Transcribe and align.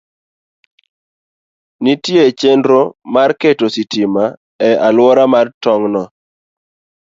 Nitie 1.83 2.23
chenro 2.39 2.81
mar 3.13 3.29
keto 3.41 3.65
sitima 3.75 4.23
e 4.69 4.71
alwora 4.87 5.23
mar 5.33 5.47
tong'no. 5.63 6.03